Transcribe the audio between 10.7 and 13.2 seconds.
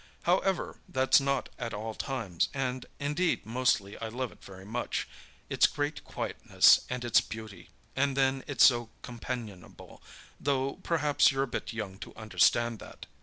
perhaps you're a bit young to understand that.